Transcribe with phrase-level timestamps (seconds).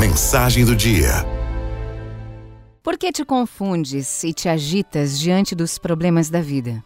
[0.00, 1.10] Mensagem do dia.
[2.82, 6.82] Por que te confundes e te agitas diante dos problemas da vida?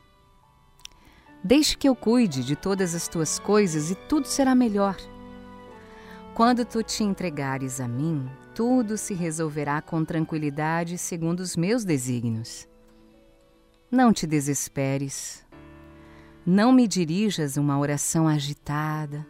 [1.44, 4.96] Deixe que eu cuide de todas as tuas coisas e tudo será melhor.
[6.34, 12.66] Quando tu te entregares a mim, tudo se resolverá com tranquilidade segundo os meus desígnios.
[13.92, 15.44] Não te desesperes.
[16.44, 19.24] Não me dirijas uma oração agitada,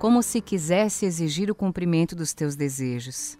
[0.00, 3.38] como se quisesse exigir o cumprimento dos teus desejos.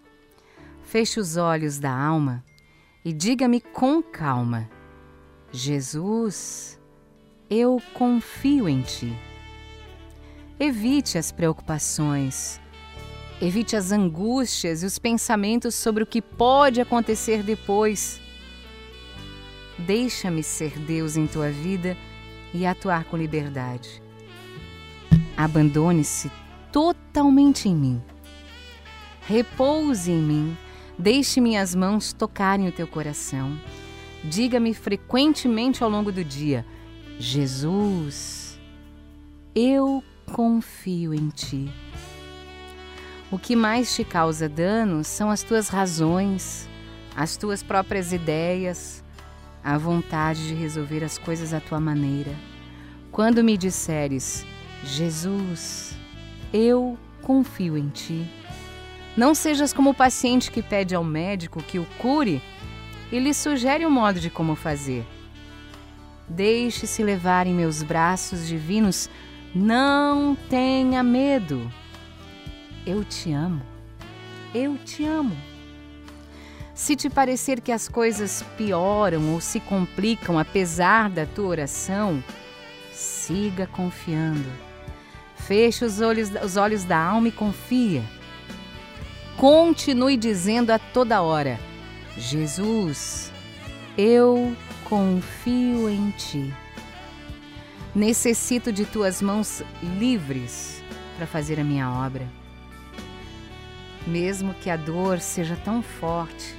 [0.83, 2.45] Feche os olhos da alma
[3.03, 4.69] e diga-me com calma:
[5.51, 6.79] Jesus,
[7.49, 9.11] eu confio em ti.
[10.59, 12.61] Evite as preocupações,
[13.41, 18.21] evite as angústias e os pensamentos sobre o que pode acontecer depois.
[19.79, 21.97] Deixa-me ser Deus em tua vida
[22.53, 23.99] e atuar com liberdade.
[25.35, 26.29] Abandone-se
[26.71, 28.01] totalmente em mim.
[29.21, 30.57] Repouse em mim,
[30.97, 33.57] deixe minhas mãos tocarem o teu coração.
[34.23, 36.65] Diga-me frequentemente ao longo do dia:
[37.19, 38.59] Jesus,
[39.53, 41.71] eu confio em ti.
[43.31, 46.67] O que mais te causa dano são as tuas razões,
[47.15, 49.03] as tuas próprias ideias,
[49.63, 52.35] a vontade de resolver as coisas à tua maneira.
[53.11, 54.45] Quando me disseres,
[54.83, 55.95] Jesus,
[56.53, 58.25] eu confio em ti.
[59.15, 62.41] Não sejas como o paciente que pede ao médico que o cure
[63.11, 65.05] e lhe sugere o um modo de como fazer.
[66.27, 69.09] Deixe-se levar em meus braços divinos,
[69.53, 71.69] não tenha medo.
[72.85, 73.61] Eu te amo,
[74.53, 75.35] eu te amo.
[76.73, 82.23] Se te parecer que as coisas pioram ou se complicam apesar da tua oração,
[82.91, 84.70] siga confiando
[85.47, 88.03] Feche os olhos, os olhos da alma e confia.
[89.37, 91.59] Continue dizendo a toda hora:
[92.17, 93.31] Jesus,
[93.97, 96.53] eu confio em ti.
[97.93, 99.63] Necessito de tuas mãos
[99.97, 100.81] livres
[101.17, 102.27] para fazer a minha obra.
[104.07, 106.55] Mesmo que a dor seja tão forte,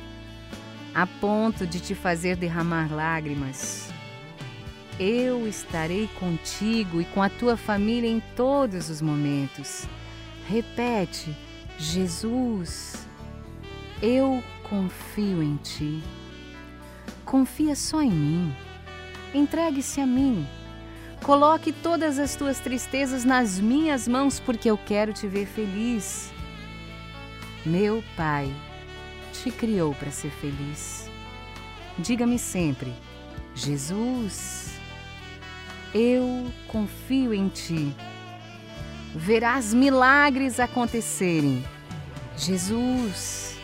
[0.95, 3.93] a ponto de te fazer derramar lágrimas,
[5.03, 9.85] eu estarei contigo e com a tua família em todos os momentos.
[10.49, 11.37] Repete,
[11.77, 13.05] Jesus,
[14.01, 16.01] eu confio em ti.
[17.25, 18.55] Confia só em mim.
[19.35, 20.47] Entregue-se a mim.
[21.25, 26.33] Coloque todas as tuas tristezas nas minhas mãos, porque eu quero te ver feliz.
[27.67, 28.55] Meu Pai
[29.33, 31.11] te criou para ser feliz.
[31.99, 32.93] Diga-me sempre,
[33.55, 34.82] Jesus
[35.95, 37.95] eu confio em ti.
[39.15, 41.65] Verás milagres acontecerem.
[42.37, 43.57] Jesus,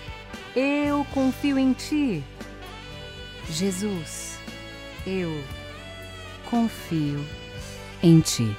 [0.54, 2.22] eu confio em ti.
[3.50, 4.38] Jesus,
[5.06, 5.42] eu
[6.50, 7.24] confio
[8.02, 8.54] em ti.